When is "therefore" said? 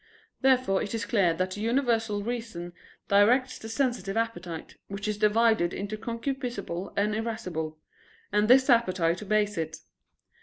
0.41-0.81